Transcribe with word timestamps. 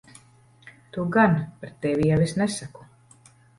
Tu 0.95 1.05
gan. 1.17 1.37
Par 1.65 1.77
tevi 1.85 2.09
jau 2.15 2.19
es 2.31 2.35
nesaku. 2.43 2.91